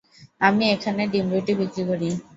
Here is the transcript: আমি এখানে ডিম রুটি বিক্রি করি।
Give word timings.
আমি 0.41 0.63
এখানে 0.75 1.01
ডিম 1.11 1.27
রুটি 1.33 1.53
বিক্রি 1.59 1.83
করি। 1.89 2.09